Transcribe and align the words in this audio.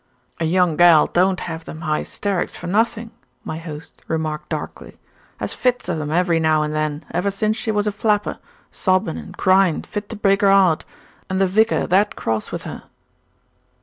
"A 0.39 0.45
young 0.45 0.77
gal 0.77 1.05
don't 1.05 1.41
have 1.41 1.65
them 1.65 1.81
highsterics 1.81 2.55
for 2.57 2.65
nothin'," 2.65 3.11
my 3.43 3.59
host 3.59 4.01
remarked 4.07 4.49
darkly. 4.49 4.97
"Has 5.37 5.53
fits 5.53 5.87
of 5.89 6.01
'em 6.01 6.09
every 6.09 6.39
now 6.39 6.63
and 6.63 6.73
then 6.73 7.05
ever 7.11 7.29
since 7.29 7.55
she 7.55 7.69
was 7.69 7.85
a 7.85 7.91
flapper, 7.91 8.39
sobbin' 8.71 9.15
and 9.15 9.37
cryin' 9.37 9.83
fit 9.83 10.09
to 10.09 10.15
break 10.15 10.41
'er 10.41 10.49
heart, 10.49 10.85
and 11.29 11.39
the 11.39 11.45
vicar 11.45 11.85
that 11.85 12.15
cross 12.15 12.51
with 12.51 12.63
her." 12.63 12.81